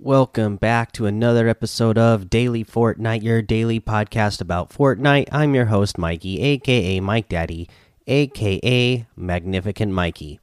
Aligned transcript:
Welcome 0.00 0.58
back 0.58 0.92
to 0.92 1.06
another 1.06 1.48
episode 1.48 1.98
of 1.98 2.30
Daily 2.30 2.64
Fortnite, 2.64 3.24
your 3.24 3.42
daily 3.42 3.80
podcast 3.80 4.40
about 4.40 4.70
Fortnite. 4.70 5.26
I'm 5.32 5.56
your 5.56 5.64
host, 5.64 5.98
Mikey, 5.98 6.40
aka 6.40 7.00
Mike 7.00 7.28
Daddy, 7.28 7.68
aka 8.06 9.04
Magnificent 9.16 9.92
Mikey. 9.92 10.38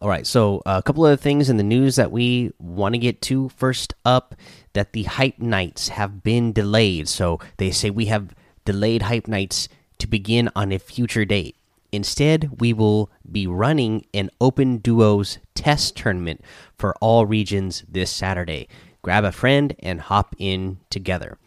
All 0.00 0.08
right, 0.08 0.26
so 0.26 0.62
a 0.66 0.82
couple 0.82 1.06
of 1.06 1.20
things 1.20 1.48
in 1.48 1.58
the 1.58 1.62
news 1.62 1.94
that 1.94 2.10
we 2.10 2.50
want 2.58 2.96
to 2.96 2.98
get 2.98 3.22
to. 3.22 3.50
First 3.50 3.94
up, 4.04 4.34
that 4.72 4.94
the 4.94 5.04
Hype 5.04 5.38
Nights 5.38 5.90
have 5.90 6.24
been 6.24 6.52
delayed. 6.52 7.08
So 7.08 7.38
they 7.58 7.70
say 7.70 7.88
we 7.88 8.06
have 8.06 8.34
delayed 8.64 9.02
Hype 9.02 9.28
Nights 9.28 9.68
to 9.98 10.08
begin 10.08 10.50
on 10.56 10.72
a 10.72 10.80
future 10.80 11.24
date. 11.24 11.54
Instead, 11.94 12.60
we 12.60 12.72
will 12.72 13.10
be 13.30 13.46
running 13.46 14.04
an 14.12 14.30
open 14.40 14.78
duos 14.78 15.38
test 15.54 15.96
tournament 15.96 16.40
for 16.76 16.94
all 17.00 17.24
regions 17.24 17.84
this 17.88 18.10
Saturday. 18.10 18.68
Grab 19.02 19.24
a 19.24 19.32
friend 19.32 19.76
and 19.78 20.00
hop 20.00 20.34
in 20.38 20.78
together. 20.90 21.38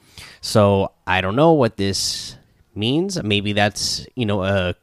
So 0.41 0.91
I 1.05 1.21
don't 1.21 1.35
know 1.35 1.51
what 1.51 1.77
this 1.77 2.37
means. 2.73 3.21
Maybe 3.21 3.53
that's 3.53 4.07
you 4.15 4.25
know 4.25 4.43
a 4.43 4.75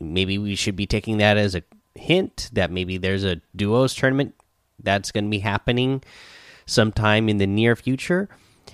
maybe 0.00 0.38
we 0.38 0.54
should 0.54 0.76
be 0.76 0.86
taking 0.86 1.18
that 1.18 1.36
as 1.36 1.54
a 1.54 1.62
hint 1.94 2.50
that 2.52 2.70
maybe 2.70 2.96
there's 2.96 3.24
a 3.24 3.40
duos 3.54 3.94
tournament 3.94 4.34
that's 4.82 5.12
going 5.12 5.24
to 5.24 5.30
be 5.30 5.40
happening 5.40 6.02
sometime 6.66 7.28
in 7.28 7.38
the 7.38 7.46
near 7.46 7.76
future. 7.76 8.28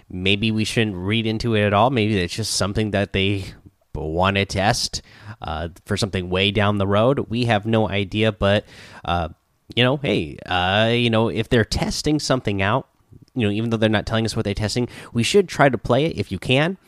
Maybe 0.09 0.51
we 0.51 0.65
shouldn't 0.65 0.97
read 0.97 1.27
into 1.27 1.55
it 1.55 1.63
at 1.63 1.73
all. 1.73 1.91
Maybe 1.91 2.19
it's 2.19 2.35
just 2.35 2.55
something 2.55 2.93
that 2.93 3.13
they 3.13 3.55
want 3.95 4.37
to 4.37 4.45
test 4.45 5.03
uh, 5.43 5.69
for 5.87 5.97
something 5.97 6.31
way 6.31 6.51
down 6.51 6.79
the 6.79 6.87
road. 6.87 7.27
We 7.29 7.47
have 7.47 7.67
no 7.67 7.89
idea, 7.89 8.33
but 8.33 8.65
uh, 9.05 9.31
you 9.75 9.85
know, 9.85 9.97
hey, 9.97 10.37
uh, 10.47 10.91
you 10.93 11.11
know, 11.11 11.29
if 11.29 11.49
they're 11.49 11.65
testing 11.65 12.19
something 12.19 12.63
out, 12.63 12.89
you 13.35 13.47
know, 13.47 13.53
even 13.53 13.71
though 13.71 13.77
they're 13.77 13.89
not 13.89 14.07
telling 14.07 14.25
us 14.25 14.35
what 14.35 14.45
they're 14.45 14.55
testing, 14.55 14.89
we 15.13 15.23
should 15.23 15.49
try 15.49 15.69
to 15.69 15.79
play 15.79 16.07
it 16.07 16.19
if 16.19 16.33
you 16.33 16.39
can, 16.39 16.79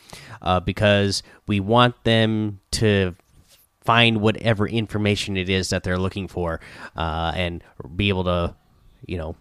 uh, 0.41 0.61
because 0.61 1.23
we 1.47 1.61
want 1.61 2.03
them 2.05 2.61
to 2.73 3.15
find 3.81 4.21
whatever 4.21 4.67
information 4.67 5.37
it 5.37 5.49
is 5.49 5.71
that 5.71 5.83
they're 5.83 5.99
looking 5.99 6.29
for, 6.29 6.61
uh, 6.97 7.33
and 7.35 7.63
be 7.97 8.09
able 8.09 8.25
to, 8.25 8.55
you 9.07 9.17
know, 9.17 9.37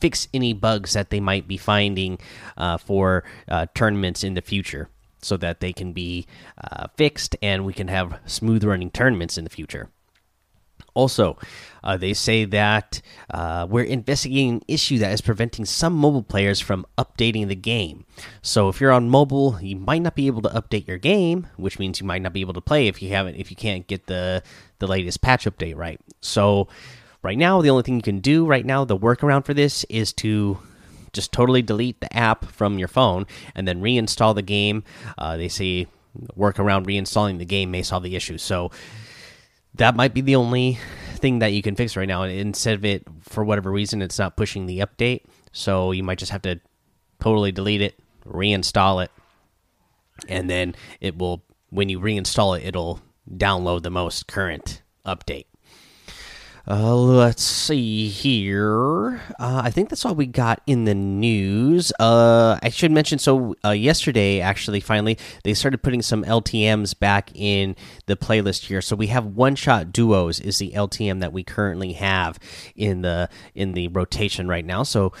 fix 0.00 0.28
any 0.32 0.52
bugs 0.52 0.92
that 0.92 1.10
they 1.10 1.18
might 1.18 1.48
be 1.48 1.56
finding 1.56 2.18
uh, 2.56 2.76
for 2.78 3.24
tournaments 3.74 4.22
in 4.22 4.34
the 4.34 4.42
future 4.42 4.88
so 5.20 5.36
that 5.36 5.60
they 5.60 5.72
can 5.72 5.92
be 5.92 6.26
uh, 6.62 6.86
fixed 6.96 7.36
and 7.42 7.64
we 7.64 7.72
can 7.72 7.88
have 7.88 8.18
smooth 8.26 8.64
running 8.64 8.90
tournaments 8.90 9.38
in 9.38 9.44
the 9.44 9.50
future. 9.50 9.88
Also, 10.94 11.38
uh, 11.84 11.96
they 11.96 12.12
say 12.12 12.44
that 12.44 13.00
uh, 13.30 13.66
we're 13.70 13.84
investigating 13.84 14.54
an 14.54 14.62
issue 14.66 14.98
that 14.98 15.12
is 15.12 15.20
preventing 15.20 15.64
some 15.64 15.94
mobile 15.94 16.24
players 16.24 16.60
from 16.60 16.84
updating 16.96 17.46
the 17.46 17.54
game. 17.54 18.04
So, 18.42 18.68
if 18.68 18.80
you're 18.80 18.90
on 18.90 19.08
mobile, 19.08 19.58
you 19.62 19.76
might 19.76 20.02
not 20.02 20.16
be 20.16 20.26
able 20.26 20.42
to 20.42 20.48
update 20.48 20.88
your 20.88 20.98
game, 20.98 21.46
which 21.56 21.78
means 21.78 22.00
you 22.00 22.06
might 22.06 22.22
not 22.22 22.32
be 22.32 22.40
able 22.40 22.54
to 22.54 22.60
play 22.60 22.88
if 22.88 23.00
you 23.00 23.10
haven't 23.10 23.36
if 23.36 23.50
you 23.50 23.56
can't 23.56 23.86
get 23.86 24.06
the 24.06 24.42
the 24.80 24.88
latest 24.88 25.20
patch 25.20 25.44
update 25.44 25.76
right. 25.76 26.00
So, 26.20 26.66
right 27.22 27.38
now, 27.38 27.62
the 27.62 27.70
only 27.70 27.84
thing 27.84 27.96
you 27.96 28.02
can 28.02 28.18
do 28.20 28.44
right 28.44 28.66
now, 28.66 28.84
the 28.84 28.98
workaround 28.98 29.44
for 29.44 29.54
this 29.54 29.84
is 29.84 30.12
to 30.14 30.58
just 31.12 31.32
totally 31.32 31.62
delete 31.62 32.00
the 32.00 32.14
app 32.16 32.44
from 32.46 32.78
your 32.78 32.88
phone 32.88 33.26
and 33.54 33.66
then 33.66 33.80
reinstall 33.80 34.34
the 34.34 34.42
game. 34.42 34.84
Uh, 35.16 35.36
they 35.36 35.48
say 35.48 35.86
work 36.34 36.58
around 36.58 36.86
reinstalling 36.86 37.38
the 37.38 37.44
game 37.44 37.70
may 37.70 37.82
solve 37.82 38.02
the 38.02 38.16
issue. 38.16 38.38
So 38.38 38.70
that 39.74 39.96
might 39.96 40.14
be 40.14 40.20
the 40.20 40.36
only 40.36 40.78
thing 41.14 41.38
that 41.40 41.52
you 41.52 41.62
can 41.62 41.76
fix 41.76 41.96
right 41.96 42.08
now. 42.08 42.22
Instead 42.22 42.74
of 42.74 42.84
it, 42.84 43.04
for 43.20 43.44
whatever 43.44 43.70
reason, 43.70 44.02
it's 44.02 44.18
not 44.18 44.36
pushing 44.36 44.66
the 44.66 44.80
update. 44.80 45.24
So 45.52 45.92
you 45.92 46.02
might 46.02 46.18
just 46.18 46.32
have 46.32 46.42
to 46.42 46.60
totally 47.20 47.52
delete 47.52 47.82
it, 47.82 47.98
reinstall 48.26 49.04
it, 49.04 49.10
and 50.28 50.48
then 50.48 50.74
it 51.00 51.18
will, 51.18 51.44
when 51.70 51.88
you 51.88 52.00
reinstall 52.00 52.58
it, 52.58 52.64
it'll 52.64 53.00
download 53.30 53.82
the 53.82 53.90
most 53.90 54.26
current 54.26 54.82
update. 55.06 55.46
Uh, 56.66 56.94
let's 56.94 57.42
see 57.42 58.08
here. 58.08 59.20
Uh, 59.38 59.62
I 59.64 59.70
think 59.70 59.88
that's 59.88 60.04
all 60.04 60.14
we 60.14 60.26
got 60.26 60.60
in 60.66 60.84
the 60.84 60.94
news. 60.94 61.92
Uh, 61.98 62.58
I 62.62 62.68
should 62.68 62.90
mention 62.90 63.18
so 63.18 63.54
uh, 63.64 63.70
yesterday, 63.70 64.40
actually, 64.40 64.80
finally, 64.80 65.18
they 65.44 65.54
started 65.54 65.82
putting 65.82 66.02
some 66.02 66.24
LTMs 66.24 66.98
back 66.98 67.30
in 67.34 67.76
the 68.06 68.16
playlist 68.16 68.66
here. 68.66 68.82
So 68.82 68.96
we 68.96 69.06
have 69.08 69.24
one 69.24 69.54
shot 69.54 69.92
duos 69.92 70.40
is 70.40 70.58
the 70.58 70.72
LTM 70.72 71.20
that 71.20 71.32
we 71.32 71.42
currently 71.42 71.94
have 71.94 72.38
in 72.76 73.02
the 73.02 73.28
in 73.54 73.72
the 73.72 73.88
rotation 73.88 74.48
right 74.48 74.64
now. 74.64 74.82
So 74.82 75.12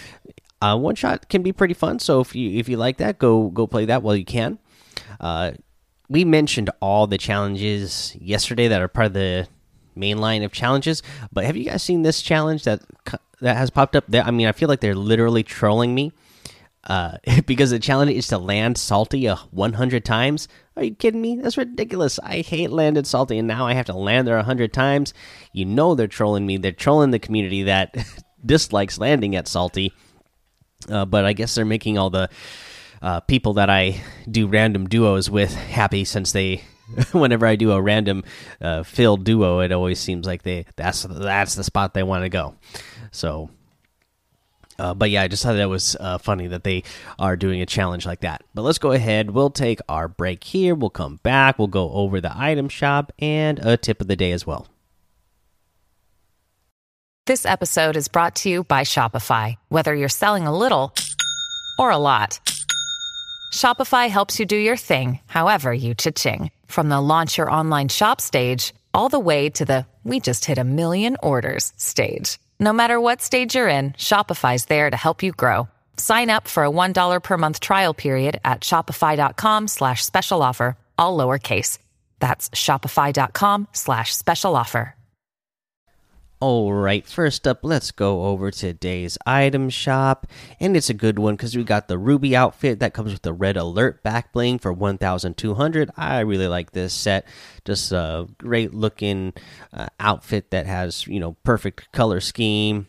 uh, 0.60 0.76
one 0.76 0.96
shot 0.96 1.28
can 1.28 1.42
be 1.42 1.52
pretty 1.52 1.74
fun. 1.74 1.98
So 1.98 2.20
if 2.20 2.34
you 2.34 2.58
if 2.58 2.68
you 2.68 2.76
like 2.76 2.98
that, 2.98 3.18
go 3.18 3.48
go 3.48 3.66
play 3.66 3.86
that 3.86 4.02
while 4.02 4.16
you 4.16 4.24
can. 4.24 4.58
Uh, 5.20 5.52
we 6.08 6.24
mentioned 6.24 6.70
all 6.80 7.06
the 7.06 7.18
challenges 7.18 8.16
yesterday 8.18 8.68
that 8.68 8.80
are 8.80 8.88
part 8.88 9.08
of 9.08 9.12
the 9.12 9.46
main 9.98 10.18
line 10.18 10.42
of 10.42 10.52
challenges. 10.52 11.02
But 11.32 11.44
have 11.44 11.56
you 11.56 11.64
guys 11.64 11.82
seen 11.82 12.02
this 12.02 12.22
challenge 12.22 12.64
that 12.64 12.82
that 13.40 13.56
has 13.56 13.70
popped 13.70 13.96
up? 13.96 14.04
There, 14.08 14.22
I 14.22 14.30
mean, 14.30 14.46
I 14.46 14.52
feel 14.52 14.68
like 14.68 14.80
they're 14.80 14.94
literally 14.94 15.42
trolling 15.42 15.94
me 15.94 16.12
uh, 16.84 17.18
because 17.46 17.70
the 17.70 17.78
challenge 17.78 18.12
is 18.12 18.28
to 18.28 18.38
land 18.38 18.78
salty 18.78 19.26
a 19.26 19.36
100 19.36 20.04
times. 20.04 20.48
Are 20.76 20.84
you 20.84 20.94
kidding 20.94 21.20
me? 21.20 21.36
That's 21.36 21.58
ridiculous. 21.58 22.18
I 22.20 22.40
hate 22.40 22.70
landed 22.70 23.06
salty, 23.06 23.38
and 23.38 23.48
now 23.48 23.66
I 23.66 23.74
have 23.74 23.86
to 23.86 23.94
land 23.96 24.26
there 24.26 24.36
100 24.36 24.72
times. 24.72 25.12
You 25.52 25.64
know 25.64 25.94
they're 25.94 26.06
trolling 26.06 26.46
me. 26.46 26.56
They're 26.56 26.72
trolling 26.72 27.10
the 27.10 27.18
community 27.18 27.64
that 27.64 27.96
dislikes 28.46 28.98
landing 28.98 29.36
at 29.36 29.48
salty. 29.48 29.92
Uh, 30.88 31.04
but 31.04 31.24
I 31.24 31.32
guess 31.32 31.54
they're 31.54 31.64
making 31.64 31.98
all 31.98 32.10
the 32.10 32.30
uh, 33.02 33.20
people 33.20 33.54
that 33.54 33.68
I 33.68 34.00
do 34.30 34.46
random 34.46 34.88
duos 34.88 35.28
with 35.28 35.54
happy 35.54 36.04
since 36.04 36.32
they 36.32 36.62
whenever 37.12 37.46
I 37.46 37.56
do 37.56 37.72
a 37.72 37.80
random 37.80 38.24
uh, 38.60 38.82
filled 38.82 39.24
duo, 39.24 39.60
it 39.60 39.72
always 39.72 39.98
seems 39.98 40.26
like 40.26 40.42
they 40.42 40.66
that's 40.76 41.02
that's 41.02 41.54
the 41.54 41.64
spot 41.64 41.94
they 41.94 42.02
want 42.02 42.24
to 42.24 42.28
go. 42.28 42.54
So, 43.10 43.50
uh, 44.78 44.94
but 44.94 45.10
yeah, 45.10 45.22
I 45.22 45.28
just 45.28 45.42
thought 45.42 45.54
that 45.54 45.68
was 45.68 45.96
uh, 45.98 46.18
funny 46.18 46.46
that 46.48 46.64
they 46.64 46.84
are 47.18 47.36
doing 47.36 47.60
a 47.60 47.66
challenge 47.66 48.06
like 48.06 48.20
that. 48.20 48.42
But 48.54 48.62
let's 48.62 48.78
go 48.78 48.92
ahead. 48.92 49.30
We'll 49.30 49.50
take 49.50 49.80
our 49.88 50.08
break 50.08 50.44
here. 50.44 50.74
We'll 50.74 50.90
come 50.90 51.20
back. 51.22 51.58
We'll 51.58 51.68
go 51.68 51.90
over 51.92 52.20
the 52.20 52.32
item 52.36 52.68
shop 52.68 53.12
and 53.18 53.58
a 53.60 53.76
tip 53.76 54.00
of 54.00 54.08
the 54.08 54.16
day 54.16 54.32
as 54.32 54.46
well. 54.46 54.66
This 57.26 57.44
episode 57.44 57.96
is 57.96 58.08
brought 58.08 58.36
to 58.36 58.48
you 58.48 58.64
by 58.64 58.82
Shopify. 58.84 59.56
Whether 59.68 59.94
you're 59.94 60.08
selling 60.08 60.46
a 60.46 60.56
little 60.56 60.94
or 61.78 61.90
a 61.90 61.98
lot. 61.98 62.40
Shopify 63.50 64.08
helps 64.08 64.38
you 64.38 64.46
do 64.46 64.56
your 64.56 64.76
thing, 64.76 65.20
however 65.26 65.72
you 65.72 65.94
cha-ching. 65.94 66.50
From 66.66 66.88
the 66.88 67.00
launch 67.00 67.36
your 67.38 67.50
online 67.50 67.88
shop 67.88 68.20
stage, 68.20 68.74
all 68.94 69.08
the 69.08 69.18
way 69.18 69.50
to 69.50 69.64
the 69.64 69.86
we 70.04 70.20
just 70.20 70.44
hit 70.44 70.58
a 70.58 70.64
million 70.64 71.16
orders 71.22 71.72
stage. 71.76 72.38
No 72.60 72.72
matter 72.72 73.00
what 73.00 73.20
stage 73.22 73.54
you're 73.54 73.68
in, 73.68 73.92
Shopify's 73.92 74.64
there 74.66 74.90
to 74.90 74.96
help 74.96 75.22
you 75.22 75.32
grow. 75.32 75.68
Sign 75.96 76.30
up 76.30 76.48
for 76.48 76.64
a 76.64 76.70
$1 76.70 77.22
per 77.22 77.36
month 77.36 77.60
trial 77.60 77.94
period 77.94 78.40
at 78.44 78.60
shopify.com 78.62 79.68
slash 79.68 80.04
special 80.04 80.42
offer, 80.42 80.76
all 80.96 81.16
lowercase. 81.18 81.78
That's 82.20 82.50
shopify.com 82.50 83.68
slash 83.72 84.14
special 84.16 84.56
offer. 84.56 84.94
All 86.40 86.72
right, 86.72 87.04
first 87.04 87.48
up, 87.48 87.58
let's 87.62 87.90
go 87.90 88.26
over 88.26 88.52
today's 88.52 89.18
item 89.26 89.68
shop. 89.70 90.24
And 90.60 90.76
it's 90.76 90.88
a 90.88 90.94
good 90.94 91.18
one 91.18 91.34
because 91.34 91.56
we 91.56 91.64
got 91.64 91.88
the 91.88 91.98
Ruby 91.98 92.36
outfit 92.36 92.78
that 92.78 92.94
comes 92.94 93.12
with 93.12 93.22
the 93.22 93.32
red 93.32 93.56
alert 93.56 94.04
back 94.04 94.32
bling 94.32 94.60
for 94.60 94.72
1200. 94.72 95.90
I 95.96 96.20
really 96.20 96.46
like 96.46 96.70
this 96.70 96.94
set. 96.94 97.26
Just 97.64 97.90
a 97.90 98.28
great 98.38 98.72
looking 98.72 99.32
uh, 99.72 99.88
outfit 99.98 100.52
that 100.52 100.66
has, 100.66 101.08
you 101.08 101.18
know, 101.18 101.32
perfect 101.42 101.90
color 101.90 102.20
scheme. 102.20 102.86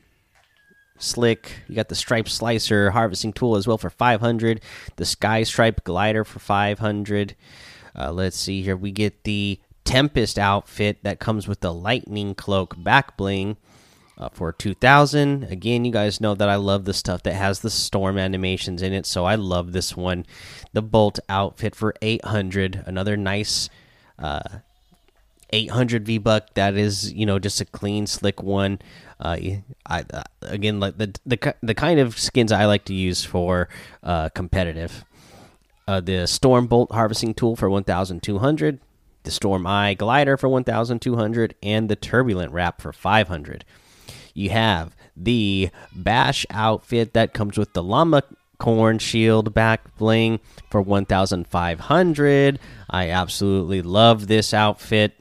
Slick. 0.99 1.63
You 1.67 1.75
got 1.75 1.89
the 1.89 1.95
stripe 1.95 2.29
slicer 2.29 2.91
harvesting 2.91 3.33
tool 3.33 3.55
as 3.55 3.65
well 3.65 3.79
for 3.79 3.89
500. 3.89 4.61
The 4.97 5.05
sky 5.05 5.41
stripe 5.41 5.83
glider 5.83 6.23
for 6.23 6.37
500. 6.37 7.35
Uh, 7.97 8.11
let's 8.11 8.37
see 8.37 8.61
here. 8.61 8.77
We 8.77 8.91
get 8.91 9.23
the 9.23 9.59
Tempest 9.83 10.37
outfit 10.37 11.03
that 11.03 11.19
comes 11.19 11.47
with 11.47 11.61
the 11.61 11.73
Lightning 11.73 12.35
Cloak 12.35 12.81
back 12.81 13.17
bling 13.17 13.57
uh, 14.19 14.29
for 14.29 14.51
2000. 14.51 15.45
Again, 15.45 15.85
you 15.85 15.91
guys 15.91 16.21
know 16.21 16.35
that 16.35 16.49
I 16.49 16.55
love 16.55 16.85
the 16.85 16.93
stuff 16.93 17.23
that 17.23 17.33
has 17.33 17.61
the 17.61 17.69
storm 17.69 18.17
animations 18.17 18.81
in 18.81 18.93
it, 18.93 19.05
so 19.05 19.25
I 19.25 19.35
love 19.35 19.71
this 19.71 19.95
one. 19.95 20.25
The 20.73 20.81
Bolt 20.81 21.19
outfit 21.29 21.75
for 21.75 21.95
800, 22.01 22.83
another 22.85 23.15
nice 23.15 23.69
uh, 24.19 24.59
800 25.51 26.05
V 26.05 26.17
buck 26.17 26.53
that 26.53 26.75
is, 26.75 27.11
you 27.13 27.25
know, 27.25 27.39
just 27.39 27.61
a 27.61 27.65
clean, 27.65 28.05
slick 28.05 28.43
one. 28.43 28.79
Uh, 29.19 29.37
I 29.85 30.05
uh, 30.13 30.23
again 30.41 30.79
like 30.79 30.97
the 30.97 31.13
the 31.25 31.55
the 31.61 31.73
kind 31.73 31.99
of 31.99 32.17
skins 32.17 32.51
I 32.51 32.65
like 32.65 32.85
to 32.85 32.93
use 32.93 33.25
for 33.25 33.67
uh, 34.03 34.29
competitive. 34.29 35.03
Uh, 35.87 35.99
the 35.99 36.27
Storm 36.27 36.67
Bolt 36.67 36.91
harvesting 36.91 37.33
tool 37.33 37.55
for 37.55 37.67
1200 37.69 38.79
the 39.29 39.35
Storm 39.35 39.67
Eye 39.67 39.93
glider 39.93 40.37
for 40.37 40.49
1200 40.49 41.53
and 41.61 41.87
the 41.87 41.95
Turbulent 41.95 42.51
wrap 42.51 42.81
for 42.81 42.91
500. 42.91 43.63
You 44.33 44.49
have 44.49 44.95
the 45.15 45.69
Bash 45.93 46.47
outfit 46.49 47.13
that 47.13 47.35
comes 47.35 47.55
with 47.55 47.73
the 47.73 47.83
llama 47.83 48.23
corn 48.57 48.97
shield 48.97 49.53
back 49.53 49.95
bling 49.97 50.39
for 50.69 50.81
1500 50.81 52.59
i 52.89 53.09
absolutely 53.09 53.81
love 53.81 54.27
this 54.27 54.53
outfit. 54.53 55.13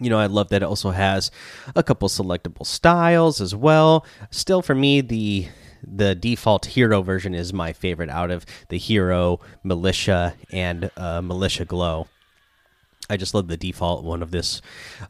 You 0.00 0.10
know 0.10 0.18
i 0.18 0.26
love 0.26 0.48
that 0.50 0.62
it 0.62 0.66
also 0.66 0.92
has 0.92 1.32
a 1.74 1.82
couple 1.82 2.08
selectable 2.08 2.64
styles 2.64 3.40
as 3.40 3.52
well. 3.52 4.06
Still 4.30 4.62
for 4.62 4.76
me 4.76 5.00
the 5.00 5.48
the 5.82 6.14
default 6.14 6.66
hero 6.66 7.02
version 7.02 7.34
is 7.34 7.52
my 7.52 7.72
favorite 7.72 8.10
out 8.10 8.30
of 8.30 8.46
the 8.68 8.78
hero 8.78 9.40
militia 9.62 10.34
and 10.50 10.90
uh, 10.96 11.20
militia 11.20 11.64
glow 11.64 12.06
I 13.12 13.18
just 13.18 13.34
love 13.34 13.48
the 13.48 13.58
default 13.58 14.04
one 14.04 14.22
of 14.22 14.30
this. 14.30 14.62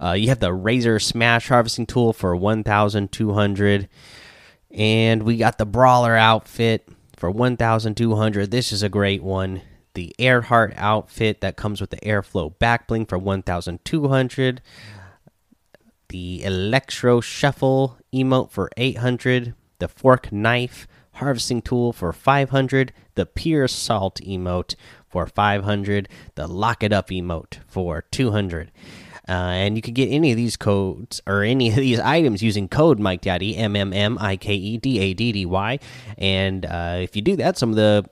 Uh, 0.02 0.12
you 0.12 0.28
have 0.28 0.40
the 0.40 0.52
Razor 0.52 0.98
Smash 0.98 1.48
harvesting 1.48 1.86
tool 1.86 2.12
for 2.12 2.34
1,200. 2.34 3.88
And 4.72 5.22
we 5.22 5.36
got 5.36 5.58
the 5.58 5.66
Brawler 5.66 6.16
outfit 6.16 6.88
for 7.16 7.30
1,200. 7.30 8.50
This 8.50 8.72
is 8.72 8.82
a 8.82 8.88
great 8.88 9.22
one. 9.22 9.62
The 9.94 10.14
Earhart 10.18 10.72
outfit 10.76 11.42
that 11.42 11.56
comes 11.56 11.80
with 11.80 11.90
the 11.90 11.98
Airflow 11.98 12.58
back 12.58 12.88
bling 12.88 13.06
for 13.06 13.18
1,200. 13.18 14.62
The 16.08 16.42
Electro 16.42 17.20
Shuffle 17.20 17.98
emote 18.12 18.50
for 18.50 18.70
800. 18.76 19.54
The 19.82 19.88
Fork 19.88 20.30
Knife 20.30 20.86
harvesting 21.14 21.60
tool 21.60 21.92
for 21.92 22.12
500. 22.12 22.92
The 23.16 23.26
Pure 23.26 23.66
Salt 23.66 24.20
emote 24.24 24.76
for 25.08 25.26
500. 25.26 26.08
The 26.36 26.46
Lock 26.46 26.84
It 26.84 26.92
Up 26.92 27.08
emote 27.08 27.58
for 27.66 28.02
200. 28.12 28.70
Uh, 29.28 29.32
and 29.32 29.74
you 29.74 29.82
can 29.82 29.92
get 29.92 30.06
any 30.06 30.30
of 30.30 30.36
these 30.36 30.56
codes 30.56 31.20
or 31.26 31.42
any 31.42 31.70
of 31.70 31.74
these 31.74 31.98
items 31.98 32.44
using 32.44 32.68
code 32.68 33.00
Mike 33.00 33.22
Daddy 33.22 33.56
M 33.56 33.74
M 33.74 33.92
M 33.92 34.18
I 34.20 34.36
K 34.36 34.54
E 34.54 34.78
D 34.78 35.00
A 35.00 35.14
D 35.14 35.32
D 35.32 35.46
Y. 35.46 35.80
And 36.16 36.64
uh, 36.64 36.98
if 37.00 37.16
you 37.16 37.22
do 37.22 37.34
that, 37.34 37.58
some 37.58 37.70
of 37.70 37.74
the 37.74 38.04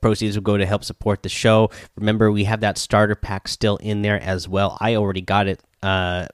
proceeds 0.00 0.34
will 0.34 0.42
go 0.42 0.56
to 0.56 0.64
help 0.64 0.82
support 0.82 1.22
the 1.22 1.28
show. 1.28 1.68
Remember, 1.94 2.32
we 2.32 2.44
have 2.44 2.60
that 2.60 2.78
starter 2.78 3.14
pack 3.14 3.48
still 3.48 3.76
in 3.76 4.00
there 4.00 4.18
as 4.18 4.48
well. 4.48 4.78
I 4.80 4.94
already 4.94 5.20
got 5.20 5.46
it 5.46 5.60
uh, 5.82 6.28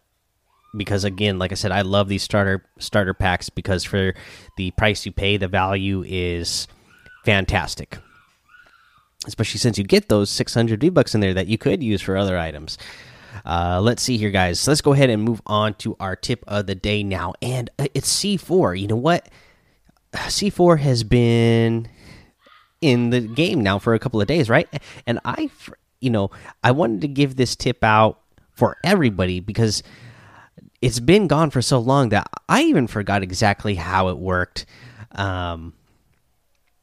because, 0.77 1.05
again, 1.05 1.39
like 1.39 1.53
I 1.53 1.55
said, 1.55 1.73
I 1.73 1.83
love 1.83 2.09
these 2.09 2.23
starter 2.23 2.65
starter 2.79 3.15
packs 3.15 3.51
because 3.51 3.85
for 3.85 4.15
the 4.57 4.71
price 4.73 5.07
you 5.07 5.13
pay, 5.13 5.37
the 5.37 5.49
value 5.49 6.05
is 6.07 6.67
fantastic. 7.25 7.99
Especially 9.27 9.59
since 9.59 9.79
you 9.79 9.85
get 9.85 10.09
those 10.09 10.31
600 10.31 10.81
V 10.81 10.91
bucks 10.91 11.15
in 11.15 11.21
there 11.21 11.35
that 11.35 11.47
you 11.47 11.57
could 11.57 11.83
use 11.83 12.03
for 12.03 12.17
other 12.17 12.39
items. 12.39 12.77
Uh, 13.45 13.81
let's 13.83 14.03
see 14.03 14.17
here, 14.17 14.31
guys. 14.31 14.61
So 14.61 14.71
Let's 14.71 14.81
go 14.81 14.93
ahead 14.93 15.11
and 15.11 15.23
move 15.23 15.41
on 15.47 15.75
to 15.75 15.97
our 15.99 16.15
tip 16.17 16.45
of 16.47 16.67
the 16.67 16.75
day 16.75 17.03
now, 17.03 17.35
and 17.43 17.71
uh, 17.79 17.87
it's 17.95 18.13
C4. 18.21 18.79
You 18.79 18.87
know 18.87 18.97
what? 18.97 19.29
C4 20.15 20.79
has 20.81 21.05
been 21.05 21.89
in 22.81 23.11
the 23.11 23.21
game 23.21 23.61
now 23.61 23.79
for 23.79 23.95
a 23.95 23.99
couple 23.99 24.21
of 24.21 24.27
days, 24.27 24.51
right? 24.51 24.69
And 25.07 25.19
I, 25.25 25.51
you 26.01 26.11
know, 26.11 26.31
I 26.63 26.71
wanted 26.71 27.01
to 27.01 27.09
give 27.09 27.37
this 27.37 27.57
tip 27.57 27.83
out 27.83 28.21
for 28.53 28.77
everybody 28.85 29.41
because 29.41 29.83
it's 30.85 31.01
been 31.01 31.27
gone 31.27 31.49
for 31.49 31.63
so 31.63 31.79
long 31.79 32.11
that 32.11 32.29
I 32.47 32.63
even 32.63 32.87
forgot 32.87 33.23
exactly 33.23 33.77
how 33.77 34.09
it 34.09 34.19
worked. 34.19 34.67
Um, 35.13 35.73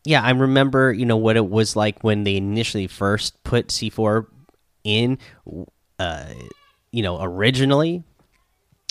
yeah, 0.03 0.24
I 0.24 0.31
remember, 0.31 0.92
you 0.92 1.06
know, 1.06 1.18
what 1.18 1.38
it 1.38 1.48
was 1.48 1.75
like 1.75 2.03
when 2.03 2.24
they 2.24 2.36
initially 2.36 2.88
first 2.88 3.44
put 3.44 3.68
C4 3.68 4.25
in 4.83 5.19
uh, 6.00 6.33
you 6.92 7.03
know, 7.03 7.21
originally, 7.21 8.03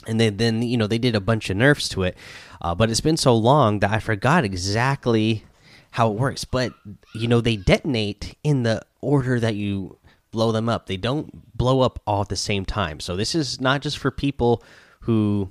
and 0.07 0.21
then 0.21 0.37
then 0.37 0.63
you 0.63 0.77
know 0.77 0.87
they 0.87 0.99
did 0.99 1.17
a 1.17 1.21
bunch 1.21 1.51
of 1.51 1.57
nerfs 1.57 1.89
to 1.89 2.05
it. 2.05 2.17
Uh, 2.61 2.77
but 2.77 2.89
it's 2.89 3.01
been 3.01 3.17
so 3.17 3.35
long 3.35 3.81
that 3.81 3.91
I 3.91 3.99
forgot 3.99 4.45
exactly 4.45 5.45
how 5.91 6.13
it 6.13 6.19
works. 6.19 6.45
But 6.45 6.73
you 7.17 7.27
know, 7.27 7.41
they 7.41 7.57
detonate 7.57 8.37
in 8.45 8.63
the 8.63 8.83
order 9.01 9.41
that 9.41 9.57
you 9.57 9.99
blow 10.31 10.53
them 10.53 10.69
up. 10.69 10.87
They 10.87 10.97
don't 10.97 11.57
blow 11.57 11.81
up 11.81 12.01
all 12.07 12.23
at 12.23 12.29
the 12.29 12.37
same 12.37 12.65
time. 12.65 13.01
So 13.01 13.17
this 13.17 13.35
is 13.35 13.61
not 13.61 13.83
just 13.83 13.99
for 13.99 14.13
people 14.13 14.63
who 15.03 15.51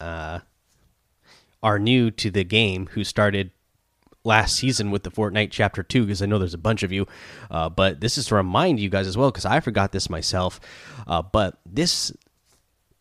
uh, 0.00 0.40
are 1.62 1.78
new 1.78 2.10
to 2.10 2.30
the 2.30 2.44
game 2.44 2.88
who 2.92 3.04
started 3.04 3.50
last 4.24 4.56
season 4.56 4.90
with 4.90 5.04
the 5.04 5.10
Fortnite 5.10 5.50
Chapter 5.50 5.82
2 5.82 6.04
because 6.04 6.20
I 6.20 6.26
know 6.26 6.38
there's 6.38 6.52
a 6.52 6.58
bunch 6.58 6.82
of 6.82 6.92
you. 6.92 7.06
Uh, 7.50 7.68
but 7.68 8.00
this 8.00 8.18
is 8.18 8.26
to 8.26 8.34
remind 8.34 8.80
you 8.80 8.90
guys 8.90 9.06
as 9.06 9.16
well 9.16 9.30
because 9.30 9.46
I 9.46 9.60
forgot 9.60 9.92
this 9.92 10.10
myself. 10.10 10.60
Uh, 11.06 11.22
but 11.22 11.58
this 11.64 12.12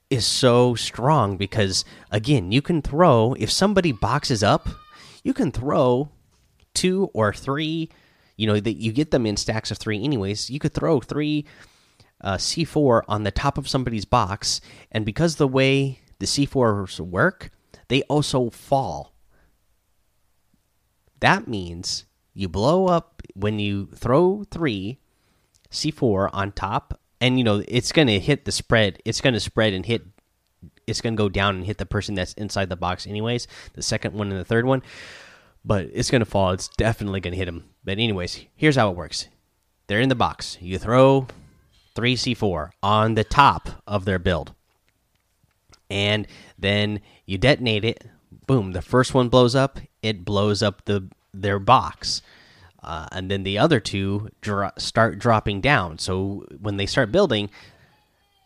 is 0.10 0.26
so 0.26 0.76
strong 0.76 1.36
because, 1.36 1.84
again, 2.12 2.52
you 2.52 2.62
can 2.62 2.82
throw, 2.82 3.34
if 3.40 3.52
somebody 3.52 3.92
boxes 3.92 4.44
up, 4.44 4.70
you 5.24 5.34
can 5.34 5.52
throw 5.52 6.10
two 6.74 7.10
or 7.14 7.34
three. 7.34 7.90
You 8.38 8.48
know, 8.48 8.60
that 8.60 8.74
you 8.74 8.92
get 8.92 9.12
them 9.12 9.26
in 9.26 9.38
stacks 9.38 9.72
of 9.72 9.78
three, 9.78 10.04
anyways. 10.04 10.50
You 10.50 10.60
could 10.60 10.74
throw 10.74 11.00
three 11.00 11.46
uh, 12.22 12.38
C4 12.38 13.04
on 13.08 13.24
the 13.24 13.32
top 13.32 13.58
of 13.58 13.68
somebody's 13.68 14.06
box, 14.06 14.62
and 14.92 15.06
because 15.06 15.36
the 15.36 15.48
way 15.48 16.00
the 16.20 16.26
C4s 16.26 17.00
work, 17.00 17.52
they 17.88 18.02
also 18.04 18.50
fall 18.50 19.16
that 21.26 21.48
means 21.48 22.06
you 22.34 22.48
blow 22.48 22.88
up 22.88 23.22
when 23.34 23.60
you 23.60 23.88
throw 23.96 24.44
three 24.52 25.00
C4 25.72 26.30
on 26.34 26.52
top, 26.52 27.00
and 27.20 27.38
you 27.38 27.44
know 27.44 27.64
it's 27.68 27.92
going 27.92 28.08
to 28.08 28.20
hit 28.20 28.46
the 28.46 28.52
spread. 28.52 29.02
It's 29.06 29.22
going 29.22 29.34
to 29.34 29.40
spread 29.40 29.74
and 29.74 29.86
hit. 29.86 30.04
It's 30.86 31.02
going 31.02 31.16
to 31.16 31.18
go 31.18 31.30
down 31.30 31.56
and 31.56 31.66
hit 31.66 31.80
the 31.80 31.86
person 31.86 32.16
that's 32.16 32.34
inside 32.34 32.70
the 32.70 32.76
box, 32.76 33.08
anyways. 33.08 33.48
The 33.74 33.82
second 33.82 34.14
one 34.14 34.30
and 34.30 34.40
the 34.40 34.46
third 34.46 34.66
one, 34.66 34.84
but 35.64 35.90
it's 35.94 36.12
going 36.12 36.20
to 36.20 36.30
fall. 36.30 36.52
It's 36.52 36.68
definitely 36.68 37.22
going 37.22 37.34
to 37.34 37.38
hit 37.38 37.46
them. 37.46 37.66
But 37.84 37.94
anyways, 37.94 38.46
here's 38.56 38.76
how 38.76 38.92
it 38.92 38.98
works. 38.98 39.28
They're 39.88 40.02
in 40.02 40.10
the 40.10 40.16
box. 40.16 40.58
You 40.62 40.78
throw 40.78 41.28
three 41.96 42.16
C4 42.16 42.72
on 42.84 43.16
the 43.16 43.24
top 43.24 43.82
of 43.88 44.06
their 44.06 44.20
build, 44.20 44.54
and 45.90 46.28
then 46.60 47.02
you 47.26 47.38
detonate 47.38 47.86
it. 47.86 48.06
Boom! 48.46 48.74
The 48.74 48.82
first 48.82 49.14
one 49.14 49.30
blows 49.30 49.56
up 49.56 49.80
it 50.06 50.24
blows 50.24 50.62
up 50.62 50.86
the 50.86 51.10
their 51.34 51.60
box. 51.60 52.22
Uh, 52.84 53.08
and 53.12 53.32
then 53.32 53.42
the 53.42 53.58
other 53.58 53.80
two 53.80 54.30
dro 54.42 54.70
start 54.78 55.18
dropping 55.18 55.60
down. 55.60 55.98
So 55.98 56.46
when 56.62 56.78
they 56.78 56.86
start 56.86 57.12
building, 57.12 57.50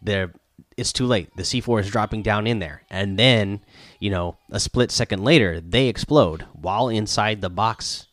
there 0.01 0.31
it's 0.77 0.93
too 0.93 1.05
late. 1.05 1.35
The 1.35 1.43
C4 1.43 1.81
is 1.81 1.91
dropping 1.91 2.23
down 2.23 2.47
in 2.47 2.59
there, 2.59 2.83
and 2.89 3.19
then 3.19 3.59
you 3.99 4.09
know 4.09 4.37
a 4.49 4.59
split 4.59 4.91
second 4.91 5.23
later 5.23 5.59
they 5.59 5.87
explode 5.87 6.45
while 6.53 6.87
inside 6.87 7.41
the 7.41 7.49
box 7.49 8.07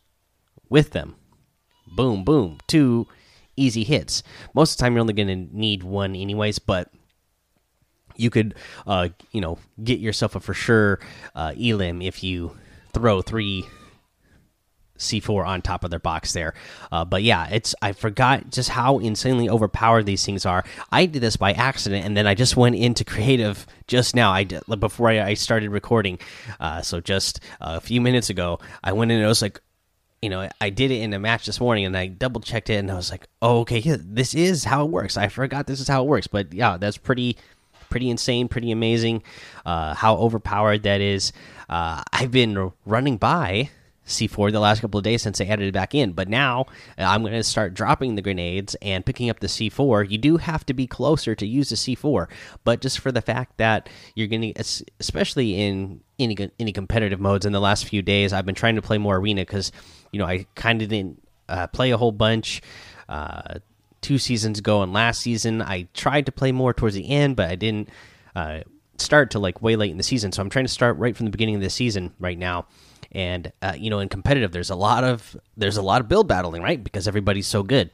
with 0.69 0.91
them. 0.91 1.15
Boom, 1.87 2.25
boom, 2.25 2.59
two 2.67 3.07
easy 3.57 3.85
hits. 3.85 4.23
Most 4.55 4.73
of 4.73 4.79
the 4.79 4.83
time 4.83 4.95
you're 4.95 5.01
only 5.01 5.15
going 5.15 5.29
to 5.29 5.57
need 5.57 5.83
one 5.83 6.15
anyways, 6.15 6.59
but 6.59 6.91
you 8.17 8.31
could 8.31 8.55
uh, 8.87 9.09
you 9.33 9.41
know 9.41 9.59
get 9.83 9.99
yourself 9.99 10.35
a 10.35 10.41
for 10.41 10.55
sure 10.55 11.01
uh, 11.35 11.53
elim 11.59 12.03
if 12.03 12.23
you 12.23 12.57
throw 12.93 13.21
three 13.23 13.67
C4 14.99 15.47
on 15.47 15.63
top 15.63 15.85
of 15.85 15.91
their 15.91 16.01
box 16.01 16.33
there. 16.33 16.55
Uh, 16.91 17.05
but 17.05 17.23
yeah, 17.23 17.49
it's 17.51 17.75
I 17.83 17.93
forgot 17.93 18.51
just 18.51 18.71
how 18.71 18.99
insanely 18.99 19.49
overpowered 19.49 20.07
these 20.07 20.25
things 20.25 20.47
are. 20.47 20.65
I 20.91 21.07
did 21.07 21.23
this 21.23 21.37
by 21.37 21.53
accident, 21.53 22.05
and 22.05 22.17
then 22.17 22.27
I 22.27 22.35
just 22.35 22.57
went 22.57 22.77
into 22.77 23.05
creative 23.05 23.67
just 23.87 24.15
now. 24.15 24.33
I 24.33 24.45
did 24.45 24.63
before 24.79 25.09
I, 25.09 25.23
I 25.23 25.35
started 25.35 25.71
recording. 25.71 26.19
Uh, 26.59 26.83
so 26.83 27.01
just 27.01 27.41
a 27.61 27.81
few 27.81 28.01
minutes 28.01 28.31
ago, 28.31 28.59
I 28.83 28.93
went 28.93 29.11
in 29.11 29.19
and 29.19 29.27
I 29.27 29.29
was 29.29 29.43
like, 29.43 29.61
you 30.27 30.31
know, 30.31 30.49
I 30.61 30.71
did 30.71 30.91
it 30.91 31.03
in 31.03 31.13
a 31.13 31.21
match 31.21 31.47
this 31.47 31.61
morning, 31.61 31.85
and 31.85 31.97
I 31.97 32.09
double 32.09 32.41
checked 32.41 32.69
it, 32.69 32.75
and 32.75 32.91
I 32.91 32.97
was 32.97 33.13
like, 33.13 33.29
oh, 33.41 33.61
okay, 33.61 33.79
yeah, 33.79 33.95
this 34.01 34.35
is 34.35 34.65
how 34.65 34.85
it 34.85 34.91
works. 34.91 35.17
I 35.17 35.29
forgot 35.29 35.69
this 35.69 35.79
is 35.79 35.87
how 35.87 36.03
it 36.03 36.09
works, 36.09 36.27
but 36.27 36.53
yeah, 36.53 36.79
that's 36.79 36.97
pretty 36.97 37.37
pretty 37.91 38.11
insane, 38.11 38.49
pretty 38.49 38.73
amazing. 38.73 39.23
Uh, 39.65 39.95
how 39.95 40.17
overpowered 40.17 40.83
that 40.83 41.01
is. 41.01 41.33
Uh, 41.69 42.03
I've 42.13 42.33
been 42.33 42.73
running 42.85 43.19
by 43.19 43.71
C4 44.07 44.53
the 44.53 44.61
last 44.61 44.81
couple 44.81 44.99
of 44.99 45.05
days 45.05 45.23
since 45.23 45.39
they 45.39 45.49
added 45.49 45.69
it 45.69 45.73
back 45.73 45.95
in, 45.95 46.13
but 46.13 46.29
now 46.29 46.67
uh, 46.99 47.03
I'm 47.03 47.23
going 47.23 47.33
to 47.33 47.43
start 47.43 47.75
dropping 47.75 48.15
the 48.15 48.23
grenades 48.23 48.77
and 48.81 49.05
picking 49.05 49.29
up 49.31 49.41
the 49.41 49.49
C4. 49.49 50.11
You 50.11 50.19
do 50.19 50.37
have 50.37 50.65
to 50.67 50.75
be 50.75 50.87
closer 50.87 51.35
to 51.35 51.47
use 51.47 51.71
the 51.71 51.77
C4, 51.77 52.29
but 52.65 52.81
just 52.81 53.01
for 53.01 53.11
the 53.11 53.21
fact 53.21 53.59
that 53.59 53.89
you're 54.15 54.29
going 54.29 54.55
to, 54.55 54.85
especially 55.01 55.61
in 55.61 56.01
any 56.19 56.37
any 56.59 56.73
competitive 56.73 57.21
modes 57.21 57.45
in 57.45 57.53
the 57.53 57.61
last 57.61 57.85
few 57.85 58.01
days, 58.01 58.33
I've 58.33 58.47
been 58.47 58.55
trying 58.55 58.77
to 58.77 58.83
play 58.83 58.99
more 58.99 59.17
arena 59.17 59.43
because 59.43 59.73
you 60.13 60.19
know 60.19 60.27
I 60.27 60.47
kind 60.55 60.83
of 60.83 60.89
didn't 60.89 61.23
uh, 61.49 61.67
play 61.69 61.91
a 61.91 61.97
whole 61.97 62.13
bunch. 62.13 62.63
Uh, 63.09 63.59
two 64.03 64.19
seasons 64.19 64.61
ago 64.61 64.83
and 64.83 64.93
last 64.93 65.21
season 65.21 65.61
I 65.61 65.89
tried 65.93 66.27
to 66.27 66.33
play 66.33 66.53
more 66.53 66.73
towards 66.73 66.95
the 66.95 67.09
end, 67.09 67.35
but 67.35 67.51
I 67.51 67.57
didn't 67.57 67.89
uh, 68.37 68.61
start 69.01 69.31
to 69.33 69.39
like 69.39 69.63
way 69.63 69.77
late 69.77 69.91
in 69.91 69.97
the 69.99 70.03
season. 70.03 70.33
So 70.33 70.43
I'm 70.43 70.51
trying 70.51 70.65
to 70.67 70.73
start 70.73 70.97
right 70.99 71.17
from 71.17 71.27
the 71.27 71.31
beginning 71.33 71.55
of 71.57 71.61
the 71.61 71.71
season 71.71 72.15
right 72.19 72.39
now. 72.39 72.67
And 73.13 73.53
uh, 73.63 73.75
you 73.79 73.91
know, 73.91 74.01
in 74.01 74.09
competitive, 74.09 74.53
there's 74.53 74.71
a 74.71 74.77
lot 74.77 75.05
of 75.05 75.37
there's 75.57 75.77
a 75.77 75.83
lot 75.83 76.01
of 76.01 76.09
build 76.09 76.29
battling, 76.29 76.63
right? 76.63 76.83
Because 76.83 77.09
everybody's 77.09 77.47
so 77.47 77.63
good. 77.63 77.91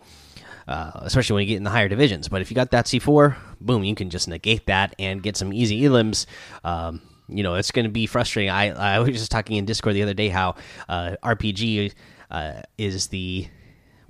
uh, 0.68 0.92
especially 0.94 1.34
when 1.34 1.42
you 1.42 1.48
get 1.48 1.56
in 1.56 1.64
the 1.64 1.70
higher 1.70 1.88
divisions. 1.88 2.28
But 2.28 2.40
if 2.40 2.50
you 2.50 2.54
got 2.54 2.70
that 2.70 2.86
C4, 2.86 3.36
boom, 3.60 3.84
you 3.84 3.94
can 3.94 4.10
just 4.10 4.28
negate 4.28 4.66
that 4.66 4.94
and 4.98 5.22
get 5.22 5.36
some 5.36 5.52
easy 5.52 5.80
elims. 5.82 6.26
Um, 6.64 7.02
you 7.28 7.42
know, 7.42 7.54
it's 7.54 7.70
going 7.70 7.84
to 7.84 7.90
be 7.90 8.06
frustrating. 8.06 8.50
I 8.50 8.70
I 8.96 8.98
was 9.00 9.10
just 9.10 9.30
talking 9.30 9.56
in 9.56 9.64
Discord 9.64 9.94
the 9.96 10.02
other 10.02 10.14
day 10.14 10.28
how 10.28 10.54
uh, 10.88 11.16
RPG 11.22 11.92
uh, 12.30 12.62
is 12.78 13.08
the 13.08 13.48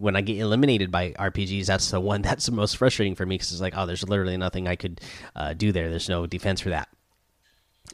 when 0.02 0.16
I 0.16 0.20
get 0.20 0.38
eliminated 0.38 0.90
by 0.90 1.12
RPGs, 1.12 1.66
that's 1.66 1.90
the 1.90 2.00
one 2.00 2.22
that's 2.22 2.46
the 2.46 2.52
most 2.52 2.76
frustrating 2.76 3.14
for 3.14 3.24
me 3.24 3.36
because 3.36 3.52
it's 3.52 3.60
like, 3.60 3.74
oh, 3.76 3.86
there's 3.86 4.06
literally 4.06 4.36
nothing 4.36 4.66
I 4.66 4.76
could 4.76 5.00
uh, 5.36 5.54
do 5.54 5.72
there. 5.72 5.88
There's 5.88 6.08
no 6.08 6.26
defense 6.26 6.60
for 6.60 6.70
that. 6.70 6.88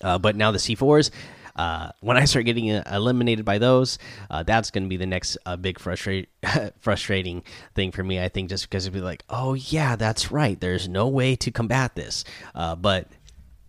Uh, 0.00 0.18
but 0.18 0.34
now 0.36 0.50
the 0.50 0.58
C4s, 0.58 1.10
uh, 1.56 1.90
when 2.00 2.16
I 2.16 2.24
start 2.24 2.44
getting 2.44 2.70
uh, 2.70 2.82
eliminated 2.90 3.44
by 3.44 3.58
those, 3.58 3.98
uh, 4.30 4.42
that's 4.42 4.70
going 4.70 4.84
to 4.84 4.88
be 4.88 4.96
the 4.96 5.06
next 5.06 5.36
uh, 5.44 5.56
big 5.56 5.78
frustrate 5.78 6.28
frustrating 6.78 7.42
thing 7.74 7.92
for 7.92 8.02
me. 8.02 8.22
I 8.22 8.28
think 8.28 8.48
just 8.48 8.68
because 8.68 8.86
it'd 8.86 8.94
be 8.94 9.00
like, 9.00 9.24
oh 9.28 9.54
yeah, 9.54 9.96
that's 9.96 10.30
right. 10.30 10.58
There's 10.58 10.88
no 10.88 11.08
way 11.08 11.36
to 11.36 11.50
combat 11.50 11.94
this. 11.94 12.24
But 12.54 13.08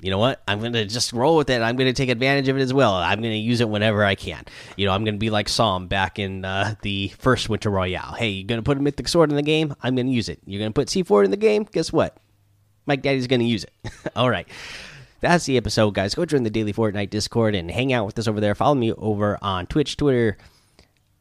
you 0.01 0.11
know 0.11 0.17
what? 0.17 0.41
I'm 0.47 0.59
going 0.59 0.73
to 0.73 0.85
just 0.85 1.11
roll 1.13 1.35
with 1.35 1.49
it. 1.49 1.61
I'm 1.61 1.75
going 1.75 1.87
to 1.87 1.93
take 1.93 2.09
advantage 2.09 2.47
of 2.47 2.57
it 2.57 2.61
as 2.61 2.73
well. 2.73 2.93
I'm 2.93 3.21
going 3.21 3.33
to 3.33 3.37
use 3.37 3.61
it 3.61 3.69
whenever 3.69 4.03
I 4.03 4.15
can. 4.15 4.45
You 4.77 4.85
know, 4.85 4.93
I'm 4.93 5.03
going 5.03 5.15
to 5.15 5.19
be 5.19 5.29
like 5.29 5.49
Psalm 5.49 5.87
back 5.87 6.19
in 6.19 6.45
uh, 6.45 6.75
the 6.81 7.09
first 7.19 7.49
Winter 7.49 7.69
Royale. 7.69 8.13
Hey, 8.13 8.29
you're 8.29 8.47
going 8.47 8.59
to 8.59 8.63
put 8.63 8.77
a 8.77 8.81
mythic 8.81 9.07
sword 9.07 9.29
in 9.29 9.35
the 9.35 9.41
game? 9.41 9.75
I'm 9.83 9.95
going 9.95 10.07
to 10.07 10.13
use 10.13 10.29
it. 10.29 10.39
You're 10.45 10.59
going 10.59 10.71
to 10.71 10.73
put 10.73 10.87
C4 10.87 11.25
in 11.25 11.31
the 11.31 11.37
game? 11.37 11.67
Guess 11.71 11.91
what? 11.91 12.17
Mike 12.85 13.01
Daddy's 13.01 13.27
going 13.27 13.41
to 13.41 13.45
use 13.45 13.65
it. 13.65 13.91
All 14.15 14.29
right 14.29 14.47
that's 15.21 15.45
the 15.45 15.57
episode, 15.57 15.93
guys. 15.93 16.15
Go 16.15 16.25
join 16.25 16.43
the 16.43 16.49
Daily 16.49 16.73
Fortnite 16.73 17.09
Discord 17.09 17.55
and 17.55 17.69
hang 17.69 17.91
out 17.93 18.05
with 18.05 18.17
us 18.19 18.27
over 18.27 18.39
there. 18.39 18.55
Follow 18.55 18.75
me 18.75 18.93
over 18.93 19.37
on 19.41 19.67
Twitch, 19.67 19.97
Twitter, 19.97 20.37